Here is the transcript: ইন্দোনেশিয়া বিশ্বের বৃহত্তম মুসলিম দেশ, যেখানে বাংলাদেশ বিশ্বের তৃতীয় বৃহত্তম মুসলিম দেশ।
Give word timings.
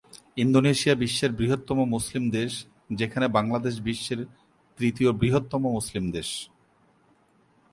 ইন্দোনেশিয়া 0.37 0.95
বিশ্বের 0.95 1.31
বৃহত্তম 1.31 1.77
মুসলিম 1.85 2.23
দেশ, 2.29 2.51
যেখানে 2.91 3.27
বাংলাদেশ 3.27 3.75
বিশ্বের 3.79 4.19
তৃতীয় 4.77 5.09
বৃহত্তম 5.11 5.63
মুসলিম 5.69 6.05
দেশ। 6.11 6.29